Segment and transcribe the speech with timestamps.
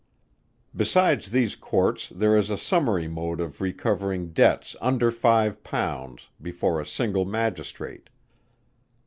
[0.75, 6.81] Besides these Courts there is a summary mode of recovering debts under five pounds before
[6.81, 8.09] a single Magistrate.